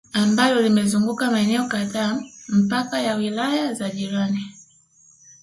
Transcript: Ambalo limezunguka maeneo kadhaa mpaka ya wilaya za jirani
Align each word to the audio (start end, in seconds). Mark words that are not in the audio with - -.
Ambalo 0.13 0.61
limezunguka 0.61 1.29
maeneo 1.31 1.67
kadhaa 1.67 2.21
mpaka 2.49 3.01
ya 3.01 3.15
wilaya 3.15 3.73
za 3.73 3.89
jirani 3.89 4.55